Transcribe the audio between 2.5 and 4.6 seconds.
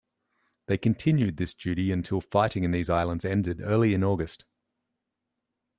in these islands ended early in August.